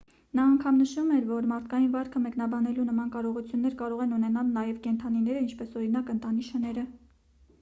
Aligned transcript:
նա 0.37 0.43
անգամ 0.51 0.77
նշում 0.83 1.09
էր 1.17 1.27
որ 1.31 1.47
մարդկային 1.51 1.91
վարքը 1.95 2.21
մեկնաբանելու 2.23 2.85
նման 2.87 3.11
կարողություններ 3.15 3.77
կարող 3.83 4.03
են 4.07 4.15
ունենալ 4.17 4.49
նաև 4.57 4.79
կենդանիները 4.87 5.43
ինչպես 5.47 5.77
օրինակ 5.83 6.09
ընտանի 6.17 6.47
շները 6.51 6.87